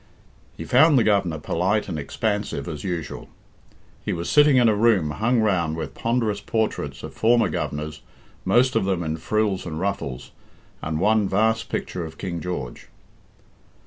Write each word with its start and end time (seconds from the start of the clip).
He 0.57 0.65
found 0.65 0.97
the 0.97 1.03
Governor 1.03 1.37
polite 1.37 1.87
and 1.87 1.99
expansive 1.99 2.67
as 2.67 2.83
usual. 2.83 3.29
He 4.03 4.13
was 4.13 4.31
sitting 4.31 4.57
in 4.57 4.67
a 4.67 4.73
room 4.75 5.11
hung 5.11 5.41
round 5.41 5.75
with 5.75 5.93
ponderous 5.93 6.41
portraits 6.41 7.03
of 7.03 7.13
former 7.13 7.49
Governors, 7.49 8.01
most 8.43 8.75
of 8.75 8.85
them 8.85 9.03
in 9.03 9.17
frills 9.17 9.63
and 9.63 9.79
ruffles, 9.79 10.31
and 10.81 10.99
one 10.99 11.29
vast 11.29 11.69
picture 11.69 12.03
of 12.03 12.17
King 12.17 12.39
George. 12.41 12.87